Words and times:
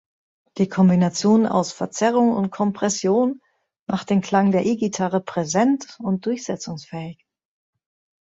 Die 0.57 0.67
Kombination 0.67 1.45
aus 1.45 1.73
Verzerrung 1.73 2.33
und 2.33 2.49
Kompression 2.49 3.39
macht 3.85 4.09
den 4.09 4.21
Klang 4.21 4.51
der 4.51 4.65
E-Gitarre 4.65 5.21
präsent 5.21 5.95
und 5.99 6.25
durchsetzungsfähig. 6.25 7.23